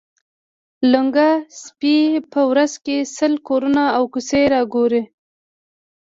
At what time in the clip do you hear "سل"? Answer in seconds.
3.17-3.33